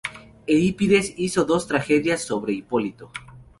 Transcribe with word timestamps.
Eurípides 0.47 1.13
hizo 1.17 1.45
dos 1.45 1.67
tragedias 1.67 2.23
sobre 2.23 2.53
Hipólito. 2.53 3.11